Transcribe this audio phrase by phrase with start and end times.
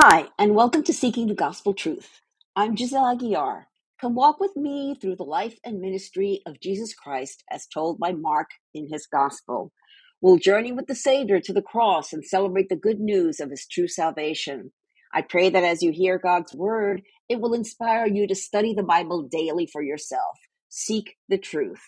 [0.00, 2.20] Hi, and welcome to Seeking the Gospel Truth.
[2.54, 3.64] I'm Giselle Aguiar.
[4.00, 8.12] Come walk with me through the life and ministry of Jesus Christ as told by
[8.12, 9.72] Mark in his Gospel.
[10.20, 13.66] We'll journey with the Savior to the cross and celebrate the good news of his
[13.66, 14.70] true salvation.
[15.12, 18.84] I pray that as you hear God's word, it will inspire you to study the
[18.84, 20.38] Bible daily for yourself.
[20.68, 21.82] Seek the truth.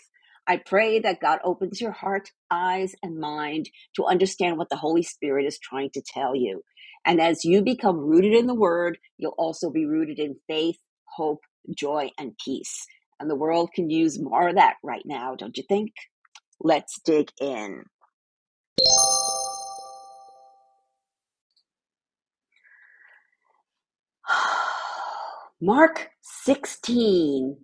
[0.50, 5.04] I pray that God opens your heart, eyes, and mind to understand what the Holy
[5.04, 6.62] Spirit is trying to tell you.
[7.06, 11.38] And as you become rooted in the word, you'll also be rooted in faith, hope,
[11.72, 12.84] joy, and peace.
[13.20, 15.92] And the world can use more of that right now, don't you think?
[16.58, 17.84] Let's dig in.
[25.60, 27.56] Mark 16.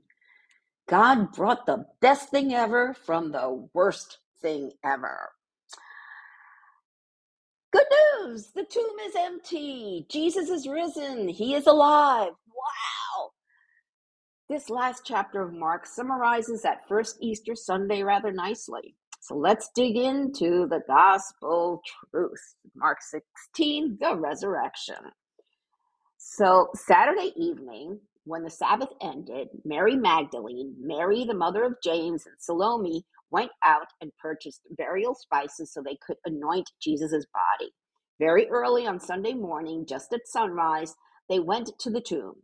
[0.89, 5.31] God brought the best thing ever from the worst thing ever.
[7.73, 7.87] Good
[8.23, 8.53] news!
[8.55, 10.07] The tomb is empty.
[10.09, 11.29] Jesus is risen.
[11.29, 12.31] He is alive.
[12.49, 13.31] Wow!
[14.49, 18.95] This last chapter of Mark summarizes that first Easter Sunday rather nicely.
[19.21, 21.83] So let's dig into the gospel
[22.13, 22.55] truth.
[22.77, 24.97] Mark 16, the resurrection.
[26.19, 32.35] So, Saturday evening, when the Sabbath ended, Mary Magdalene, Mary, the mother of James, and
[32.39, 37.73] Salome went out and purchased burial spices so they could anoint Jesus' body.
[38.19, 40.95] Very early on Sunday morning, just at sunrise,
[41.29, 42.35] they went to the tomb.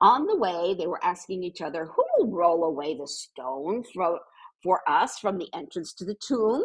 [0.00, 4.20] On the way, they were asking each other, Who will roll away the stone for,
[4.62, 6.64] for us from the entrance to the tomb?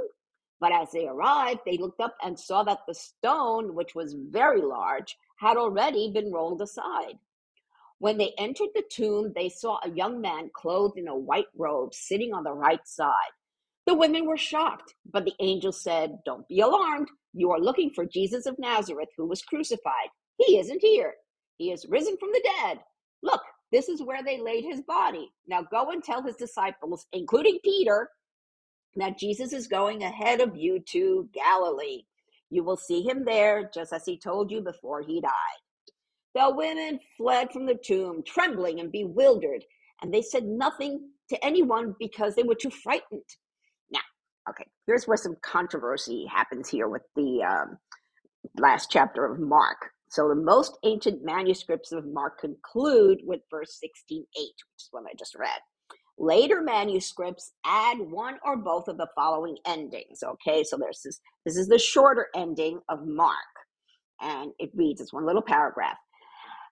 [0.60, 4.62] But as they arrived, they looked up and saw that the stone, which was very
[4.62, 7.20] large, had already been rolled aside.
[8.00, 11.94] When they entered the tomb, they saw a young man clothed in a white robe
[11.94, 13.32] sitting on the right side.
[13.86, 17.08] The women were shocked, but the angel said, Don't be alarmed.
[17.34, 20.10] You are looking for Jesus of Nazareth, who was crucified.
[20.38, 21.14] He isn't here.
[21.58, 22.80] He is risen from the dead.
[23.24, 25.30] Look, this is where they laid his body.
[25.48, 28.10] Now go and tell his disciples, including Peter,
[28.96, 32.04] that Jesus is going ahead of you to Galilee.
[32.50, 35.65] You will see him there, just as he told you before he died.
[36.36, 39.64] The women fled from the tomb, trembling and bewildered,
[40.02, 43.24] and they said nothing to anyone because they were too frightened.
[43.90, 44.02] Now,
[44.50, 47.78] okay, here's where some controversy happens here with the um,
[48.60, 49.92] last chapter of Mark.
[50.10, 55.14] So the most ancient manuscripts of Mark conclude with verse 16:8, which is what I
[55.18, 55.60] just read.
[56.18, 60.22] Later manuscripts add one or both of the following endings.
[60.24, 63.36] Okay, so there's this this is the shorter ending of Mark.
[64.22, 65.98] And it reads, it's one little paragraph.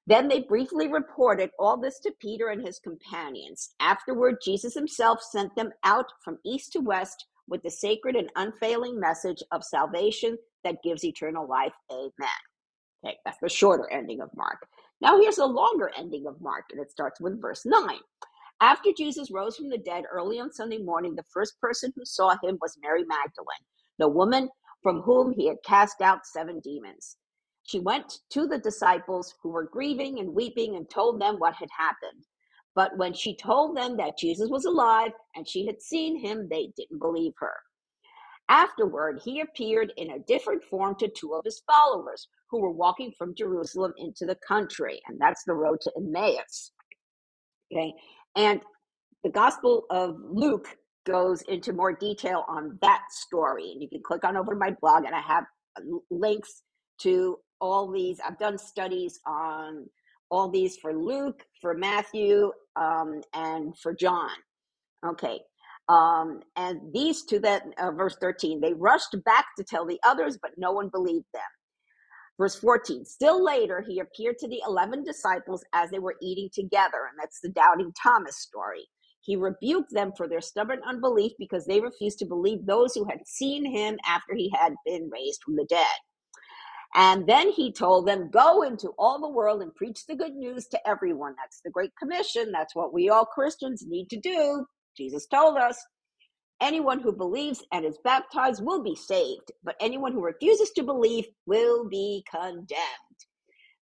[0.06, 3.74] Then they briefly reported all this to Peter and his companions.
[3.80, 9.00] Afterward, Jesus himself sent them out from east to west with the sacred and unfailing
[9.00, 11.74] message of salvation that gives eternal life.
[11.92, 12.12] Amen.
[13.06, 14.68] Okay, that's the shorter ending of Mark.
[15.02, 18.00] Now here's the longer ending of Mark, and it starts with verse 9.
[18.62, 22.32] After Jesus rose from the dead early on Sunday morning, the first person who saw
[22.44, 23.66] him was Mary Magdalene,
[24.00, 24.50] the woman
[24.82, 27.18] from whom he had cast out seven demons.
[27.64, 31.70] She went to the disciples who were grieving and weeping and told them what had
[31.78, 32.26] happened.
[32.76, 36.72] But when she told them that Jesus was alive and she had seen him, they
[36.76, 37.54] didn't believe her.
[38.50, 43.12] Afterward, he appeared in a different form to two of his followers who were walking
[43.18, 46.72] from Jerusalem into the country, and that's the road to Emmaus.
[47.72, 47.94] Okay,
[48.36, 48.62] and
[49.24, 50.68] the Gospel of Luke
[51.06, 54.76] goes into more detail on that story, and you can click on over to my
[54.82, 55.46] blog, and I have
[56.12, 56.64] links
[57.00, 58.20] to all these.
[58.20, 59.88] I've done studies on
[60.30, 64.30] all these for Luke, for Matthew, um, and for John.
[65.06, 65.40] Okay,
[65.90, 70.38] um, and these two, that uh, verse 13, they rushed back to tell the others,
[70.42, 71.42] but no one believed them.
[72.38, 77.08] Verse 14, still later, he appeared to the 11 disciples as they were eating together.
[77.10, 78.88] And that's the doubting Thomas story.
[79.22, 83.20] He rebuked them for their stubborn unbelief because they refused to believe those who had
[83.26, 85.86] seen him after he had been raised from the dead.
[86.96, 90.68] And then he told them, Go into all the world and preach the good news
[90.68, 91.36] to everyone.
[91.38, 92.52] That's the Great Commission.
[92.52, 94.66] That's what we all Christians need to do.
[94.98, 95.84] Jesus told us
[96.62, 101.26] anyone who believes and is baptized will be saved, but anyone who refuses to believe
[101.48, 102.68] will be condemned.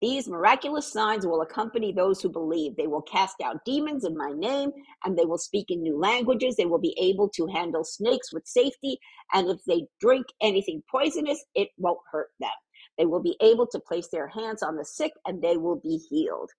[0.02, 2.76] These miraculous signs will accompany those who believe.
[2.76, 4.70] They will cast out demons in my name,
[5.04, 6.56] and they will speak in new languages.
[6.56, 8.98] They will be able to handle snakes with safety,
[9.32, 12.50] and if they drink anything poisonous, it won't hurt them.
[12.98, 15.98] They will be able to place their hands on the sick, and they will be
[15.98, 16.50] healed.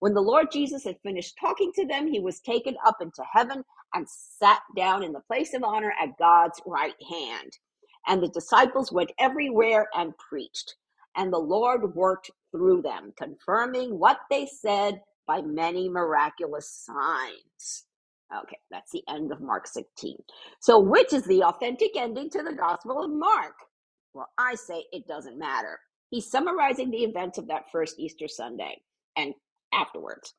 [0.00, 3.64] When the Lord Jesus had finished talking to them, he was taken up into heaven
[3.94, 7.52] and sat down in the place of honor at God's right hand.
[8.06, 10.74] And the disciples went everywhere and preached.
[11.16, 17.86] And the Lord worked through them, confirming what they said by many miraculous signs.
[18.36, 20.16] Okay, that's the end of Mark 16.
[20.60, 23.54] So, which is the authentic ending to the Gospel of Mark?
[24.14, 25.78] Well, I say it doesn't matter.
[26.10, 28.78] He's summarizing the events of that first Easter Sunday
[29.16, 29.34] and
[29.72, 30.34] afterwards.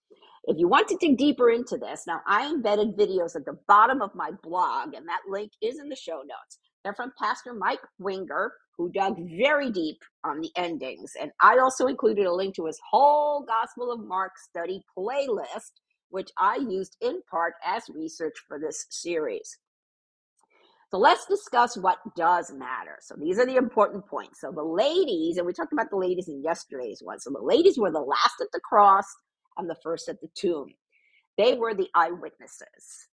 [0.45, 4.01] If you want to dig deeper into this, now I embedded videos at the bottom
[4.01, 6.59] of my blog, and that link is in the show notes.
[6.83, 11.11] They're from Pastor Mike Winger, who dug very deep on the endings.
[11.21, 15.71] And I also included a link to his whole Gospel of Mark study playlist
[16.11, 19.57] which I used in part as research for this series.
[20.91, 22.97] So let's discuss what does matter.
[23.01, 24.41] So these are the important points.
[24.41, 27.19] So the ladies, and we talked about the ladies in yesterday's one.
[27.21, 29.05] So the ladies were the last at the cross
[29.57, 30.67] and the first at the tomb.
[31.37, 33.07] They were the eyewitnesses.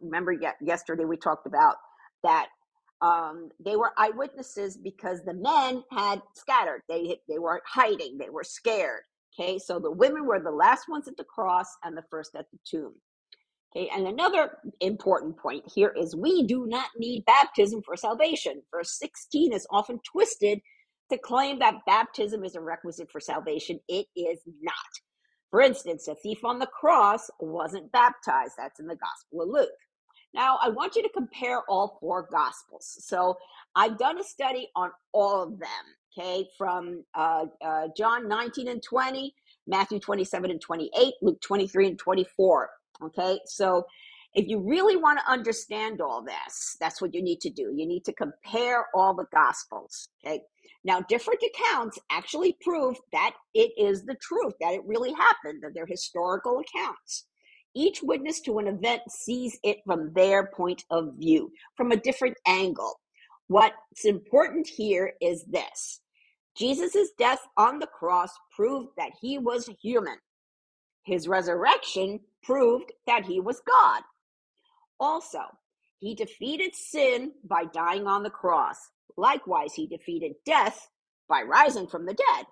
[0.00, 1.76] Remember, yesterday we talked about
[2.22, 2.46] that
[3.02, 6.82] um, they were eyewitnesses because the men had scattered.
[6.88, 8.18] They they were hiding.
[8.18, 9.02] They were scared.
[9.38, 12.46] Okay, so the women were the last ones at the cross and the first at
[12.52, 12.94] the tomb.
[13.76, 18.62] Okay, and another important point here is we do not need baptism for salvation.
[18.70, 20.60] Verse 16 is often twisted
[21.10, 23.78] to claim that baptism is a requisite for salvation.
[23.86, 24.74] It is not.
[25.50, 28.54] For instance, a thief on the cross wasn't baptized.
[28.56, 29.68] That's in the Gospel of Luke.
[30.32, 32.96] Now, I want you to compare all four Gospels.
[33.00, 33.36] So
[33.74, 35.68] I've done a study on all of them
[36.18, 39.34] okay, from uh, uh, John 19 and 20,
[39.66, 42.70] Matthew 27 and 28, Luke 23 and 24.
[43.02, 43.84] Okay, so
[44.34, 47.72] if you really want to understand all this, that's what you need to do.
[47.74, 50.08] You need to compare all the gospels.
[50.24, 50.40] Okay,
[50.84, 55.72] now different accounts actually prove that it is the truth, that it really happened, that
[55.74, 57.26] they're historical accounts.
[57.74, 62.36] Each witness to an event sees it from their point of view, from a different
[62.46, 63.00] angle.
[63.48, 66.00] What's important here is this
[66.56, 70.16] Jesus' death on the cross proved that he was human.
[71.06, 74.02] His resurrection proved that he was God.
[74.98, 75.40] Also,
[76.00, 78.76] he defeated sin by dying on the cross.
[79.16, 80.88] Likewise, he defeated death
[81.28, 82.46] by rising from the dead.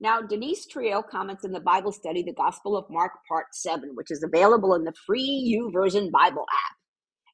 [0.00, 4.10] Now, Denise Trio comments in the Bible study, The Gospel of Mark, Part 7, which
[4.10, 6.76] is available in the free YouVersion Bible app.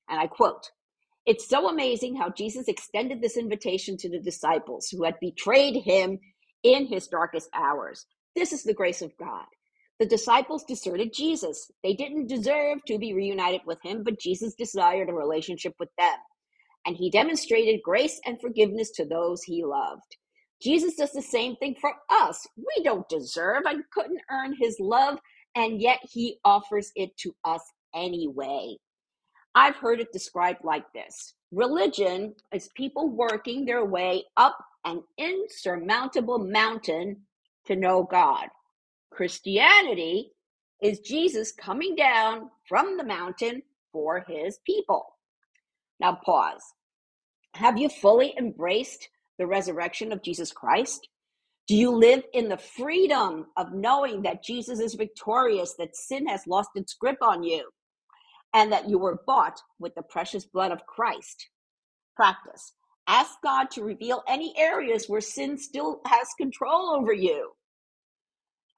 [0.08, 0.70] And I quote
[1.26, 6.20] it's so amazing how Jesus extended this invitation to the disciples who had betrayed him
[6.62, 8.06] in his darkest hours.
[8.36, 9.44] This is the grace of God.
[10.00, 11.70] The disciples deserted Jesus.
[11.82, 16.16] They didn't deserve to be reunited with him, but Jesus desired a relationship with them.
[16.86, 20.16] And he demonstrated grace and forgiveness to those he loved.
[20.62, 22.46] Jesus does the same thing for us.
[22.56, 25.18] We don't deserve and couldn't earn his love,
[25.56, 27.62] and yet he offers it to us
[27.94, 28.76] anyway.
[29.54, 34.56] I've heard it described like this religion is people working their way up
[34.86, 37.18] an insurmountable mountain
[37.66, 38.48] to know God.
[39.12, 40.32] Christianity
[40.82, 43.62] is Jesus coming down from the mountain
[43.92, 45.06] for his people.
[46.00, 46.62] Now, pause.
[47.54, 49.08] Have you fully embraced
[49.38, 51.08] the resurrection of Jesus Christ?
[51.68, 56.46] Do you live in the freedom of knowing that Jesus is victorious, that sin has
[56.46, 57.64] lost its grip on you?
[58.54, 61.48] and that you were bought with the precious blood of Christ.
[62.16, 62.74] Practice.
[63.08, 67.52] Ask God to reveal any areas where sin still has control over you.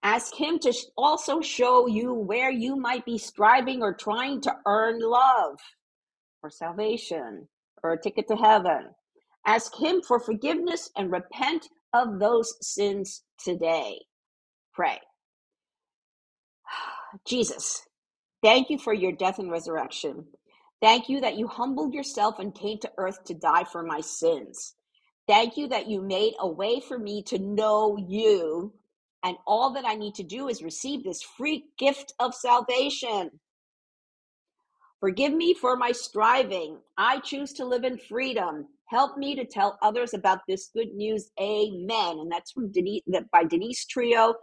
[0.03, 5.01] Ask Him to also show you where you might be striving or trying to earn
[5.01, 5.59] love
[6.43, 7.49] or salvation
[7.83, 8.91] or a ticket to heaven.
[9.47, 14.01] Ask Him for forgiveness and repent of those sins today.
[14.75, 15.01] Pray.
[17.27, 17.83] Jesus,
[18.43, 20.25] Thank you for your death and resurrection.
[20.81, 24.75] Thank you that you humbled yourself and came to earth to die for my sins.
[25.27, 28.73] Thank you that you made a way for me to know you.
[29.23, 33.31] And all that I need to do is receive this free gift of salvation.
[35.01, 36.79] Forgive me for my striving.
[36.99, 38.67] I choose to live in freedom.
[38.89, 41.31] Help me to tell others about this good news.
[41.41, 42.19] Amen.
[42.19, 44.35] And that's from Denise, by Denise Trio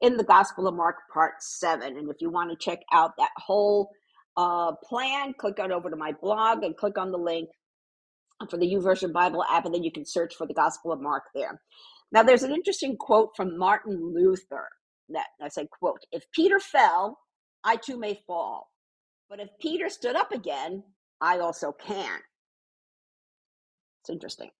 [0.00, 1.96] in the Gospel of Mark, part seven.
[1.96, 3.90] And if you want to check out that whole
[4.36, 7.48] uh, plan, click on over to my blog and click on the link
[8.50, 11.24] for the YouVersion Bible app, and then you can search for the Gospel of Mark
[11.34, 11.60] there.
[12.12, 14.68] Now, there's an interesting quote from Martin Luther
[15.08, 17.18] that I said, quote, if Peter fell,
[17.64, 18.70] I too may fall.
[19.30, 20.82] But if Peter stood up again,
[21.20, 22.18] I also can.
[24.02, 24.50] It's interesting.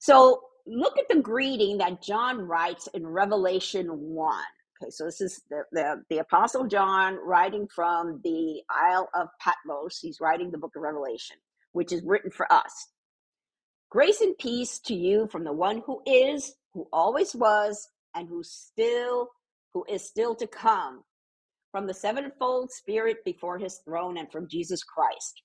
[0.00, 4.42] So look at the greeting that John writes in Revelation 1.
[4.80, 9.98] Okay, so this is the, the, the Apostle John writing from the Isle of Patmos.
[10.00, 11.36] He's writing the book of Revelation,
[11.72, 12.88] which is written for us.
[13.90, 18.42] Grace and peace to you from the one who is, who always was, and who
[18.42, 19.28] still
[19.72, 21.04] who is still to come
[21.72, 25.42] from the sevenfold spirit before his throne and from Jesus Christ.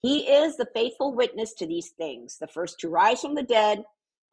[0.00, 3.84] He is the faithful witness to these things, the first to rise from the dead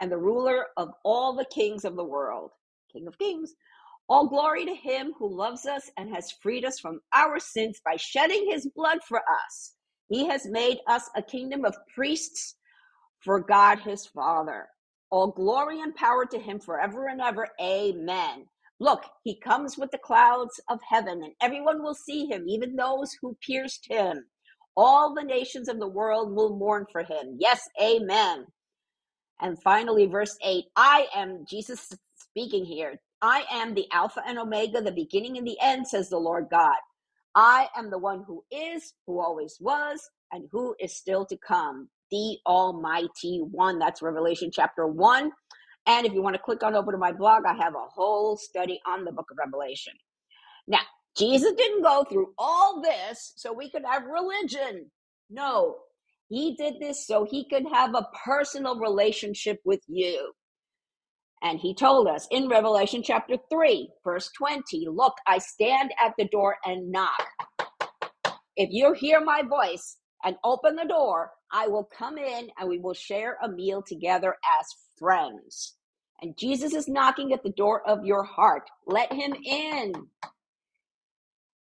[0.01, 2.51] and the ruler of all the kings of the world,
[2.91, 3.53] King of kings.
[4.09, 7.95] All glory to him who loves us and has freed us from our sins by
[7.95, 9.74] shedding his blood for us.
[10.09, 12.55] He has made us a kingdom of priests
[13.25, 14.67] for God his Father.
[15.12, 17.50] All glory and power to him forever and ever.
[17.62, 18.48] Amen.
[18.79, 23.12] Look, he comes with the clouds of heaven, and everyone will see him, even those
[23.22, 24.25] who pierced him.
[24.77, 27.38] All the nations of the world will mourn for him.
[27.39, 28.48] Yes, amen.
[29.41, 33.00] And finally, verse 8 I am Jesus speaking here.
[33.22, 36.77] I am the Alpha and Omega, the beginning and the end, says the Lord God.
[37.36, 40.01] I am the one who is, who always was,
[40.32, 43.79] and who is still to come, the Almighty One.
[43.79, 45.31] That's Revelation chapter 1.
[45.88, 48.38] And if you want to click on over to my blog, I have a whole
[48.38, 49.93] study on the book of Revelation.
[50.67, 50.79] Now,
[51.17, 54.91] Jesus didn't go through all this so we could have religion.
[55.29, 55.75] No,
[56.29, 60.33] he did this so he could have a personal relationship with you.
[61.43, 66.27] And he told us in Revelation chapter 3, verse 20 Look, I stand at the
[66.27, 67.27] door and knock.
[68.55, 72.79] If you hear my voice and open the door, I will come in and we
[72.79, 74.67] will share a meal together as
[75.00, 75.75] friends.
[76.21, 78.63] And Jesus is knocking at the door of your heart.
[78.85, 79.93] Let him in.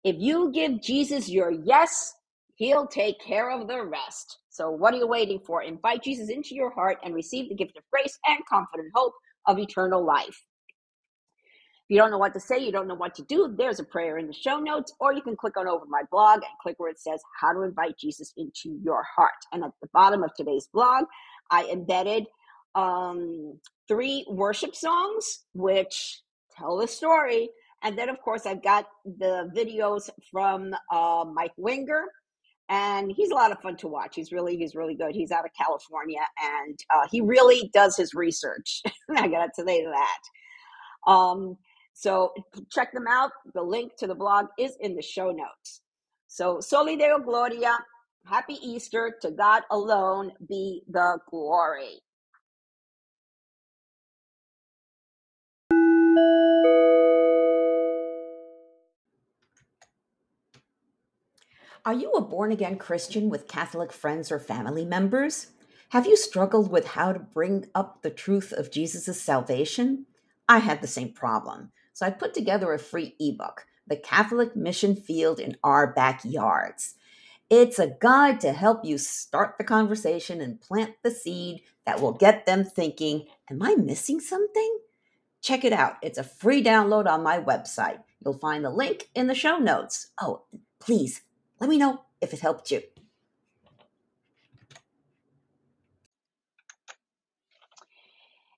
[0.02, 2.12] If you give Jesus your yes,
[2.56, 4.38] he'll take care of the rest.
[4.50, 5.62] So, what are you waiting for?
[5.62, 9.14] Invite Jesus into your heart and receive the gift of grace and confident hope
[9.46, 10.42] of eternal life.
[11.84, 13.84] If you don't know what to say, you don't know what to do, there's a
[13.84, 16.76] prayer in the show notes, or you can click on over my blog and click
[16.78, 19.32] where it says how to invite Jesus into your heart.
[19.52, 21.04] And at the bottom of today's blog,
[21.50, 22.24] I embedded
[22.74, 26.22] um, three worship songs which
[26.56, 27.50] tell the story.
[27.82, 32.04] And then, of course, I've got the videos from uh, Mike Winger,
[32.70, 34.14] and he's a lot of fun to watch.
[34.14, 35.14] He's really, he's really good.
[35.14, 38.80] He's out of California, and uh, he really does his research.
[39.14, 41.12] I got to say that.
[41.12, 41.58] Um,
[41.94, 42.34] so
[42.70, 43.30] check them out.
[43.54, 45.80] The link to the blog is in the show notes.
[46.26, 47.78] So, Soli Deo Gloria,
[48.26, 49.16] happy Easter.
[49.22, 52.00] To God alone be the glory.
[61.86, 65.48] Are you a born again Christian with Catholic friends or family members?
[65.90, 70.06] Have you struggled with how to bring up the truth of Jesus' salvation?
[70.48, 71.72] I had the same problem.
[71.92, 76.94] So I put together a free ebook, The Catholic Mission Field in Our Backyards.
[77.50, 82.12] It's a guide to help you start the conversation and plant the seed that will
[82.12, 84.78] get them thinking, Am I missing something?
[85.42, 85.96] Check it out.
[86.02, 87.98] It's a free download on my website.
[88.24, 90.08] You'll find the link in the show notes.
[90.20, 90.44] Oh,
[90.80, 91.22] please
[91.60, 92.82] let me know if it helped you.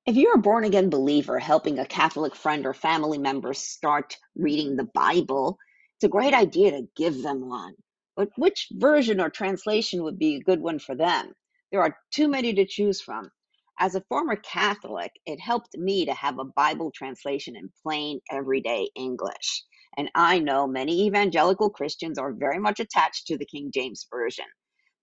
[0.06, 4.76] If you're a born again believer helping a Catholic friend or family member start reading
[4.76, 5.58] the Bible,
[5.96, 7.74] it's a great idea to give them one.
[8.14, 11.32] But which version or translation would be a good one for them?
[11.72, 13.32] There are too many to choose from.
[13.80, 18.88] As a former Catholic, it helped me to have a Bible translation in plain, everyday
[18.94, 19.64] English.
[19.96, 24.46] And I know many evangelical Christians are very much attached to the King James Version.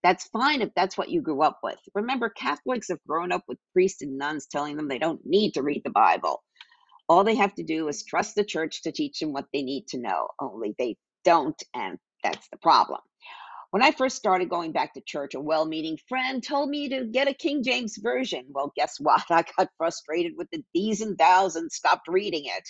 [0.04, 1.80] That's fine if that's what you grew up with.
[1.94, 5.62] Remember, Catholics have grown up with priests and nuns telling them they don't need to
[5.62, 6.44] read the Bible.
[7.08, 9.88] All they have to do is trust the church to teach them what they need
[9.88, 13.00] to know, only they don't, and that's the problem.
[13.72, 17.06] When I first started going back to church, a well meaning friend told me to
[17.06, 18.46] get a King James Version.
[18.50, 19.24] Well, guess what?
[19.30, 22.64] I got frustrated with the these and thous and stopped reading it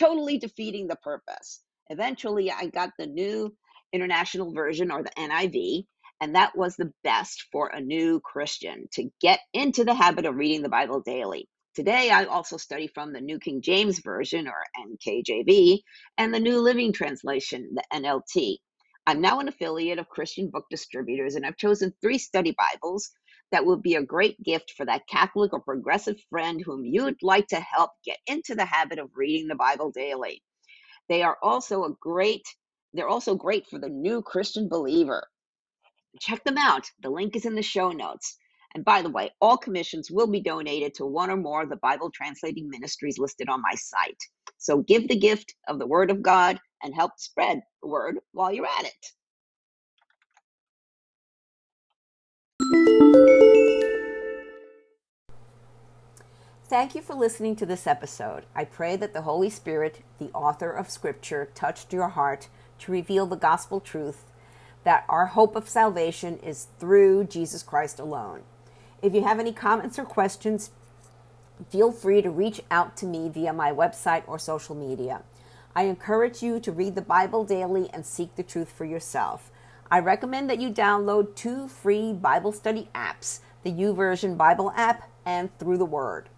[0.00, 1.62] totally defeating the purpose.
[1.90, 3.54] Eventually, I got the new
[3.92, 5.86] international version or the NIV,
[6.20, 10.36] and that was the best for a new Christian to get into the habit of
[10.36, 11.48] reading the Bible daily.
[11.74, 15.80] Today, I also study from the New King James Version or NKJV
[16.18, 18.58] and the New Living Translation, the NLT.
[19.06, 23.10] I'm now an affiliate of Christian Book Distributors, and I've chosen three study Bibles
[23.52, 27.46] that would be a great gift for that Catholic or progressive friend whom you'd like
[27.48, 30.42] to help get into the habit of reading the Bible daily.
[31.08, 32.44] They are also a great
[32.92, 35.26] they're also great for the new Christian believer.
[36.18, 36.90] Check them out.
[37.02, 38.36] The link is in the show notes.
[38.74, 41.76] And by the way, all commissions will be donated to one or more of the
[41.76, 44.22] Bible translating ministries listed on my site.
[44.58, 48.52] So give the gift of the Word of God and help spread the word while
[48.52, 49.06] you're at it.
[56.68, 58.44] Thank you for listening to this episode.
[58.54, 62.48] I pray that the Holy Spirit, the author of Scripture, touched your heart
[62.80, 64.29] to reveal the gospel truth
[64.84, 68.42] that our hope of salvation is through Jesus Christ alone.
[69.02, 70.70] If you have any comments or questions,
[71.70, 75.22] feel free to reach out to me via my website or social media.
[75.74, 79.50] I encourage you to read the Bible daily and seek the truth for yourself.
[79.90, 85.56] I recommend that you download two free Bible study apps the YouVersion Bible app and
[85.58, 86.30] Through the Word.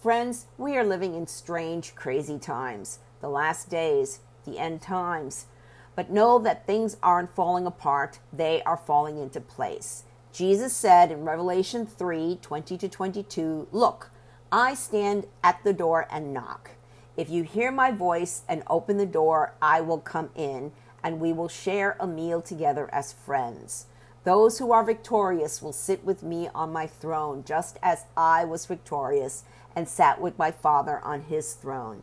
[0.00, 5.46] Friends, we are living in strange, crazy times, the last days, the end times.
[5.96, 10.04] But know that things aren't falling apart, they are falling into place.
[10.32, 14.10] Jesus said in Revelation 3 20 to 22, Look,
[14.50, 16.70] I stand at the door and knock.
[17.16, 20.72] If you hear my voice and open the door, I will come in,
[21.02, 23.86] and we will share a meal together as friends.
[24.24, 28.66] Those who are victorious will sit with me on my throne, just as I was
[28.66, 29.44] victorious
[29.76, 32.02] and sat with my Father on his throne.